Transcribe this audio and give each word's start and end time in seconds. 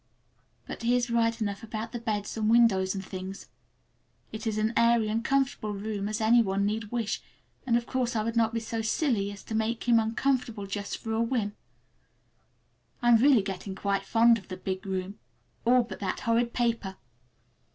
But 0.65 0.81
he 0.81 0.95
is 0.95 1.11
right 1.11 1.39
enough 1.39 1.61
about 1.61 1.91
the 1.91 1.99
beds 1.99 2.35
and 2.35 2.49
windows 2.49 2.95
and 2.95 3.05
things. 3.05 3.49
It 4.31 4.47
is 4.47 4.57
as 4.57 4.71
airy 4.75 5.09
and 5.09 5.23
comfortable 5.23 5.69
a 5.69 5.73
room 5.73 6.09
as 6.09 6.19
any 6.19 6.41
one 6.41 6.65
need 6.65 6.85
wish, 6.85 7.21
and, 7.67 7.77
of 7.77 7.85
course, 7.85 8.15
I 8.15 8.23
would 8.23 8.35
not 8.35 8.51
be 8.51 8.59
so 8.61 8.81
silly 8.81 9.31
as 9.31 9.43
to 9.43 9.53
make 9.53 9.83
him 9.87 9.99
uncomfortable 9.99 10.65
just 10.65 10.97
for 10.97 11.13
a 11.13 11.21
whim. 11.21 11.55
I'm 13.03 13.17
really 13.17 13.43
getting 13.43 13.75
quite 13.75 14.03
fond 14.03 14.39
of 14.39 14.47
the 14.47 14.57
big 14.57 14.87
room, 14.87 15.19
all 15.65 15.83
but 15.83 15.99
that 15.99 16.21
horrid 16.21 16.51
paper. 16.51 16.97